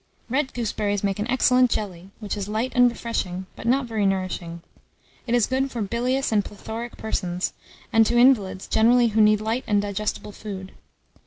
[0.31, 4.63] Red gooseberries make an excellent jelly, which is light and refreshing, but not very nourishing.
[5.27, 7.53] It is good for bilious and plethoric persons,
[7.93, 10.71] and to invalids generally who need light and digestible food.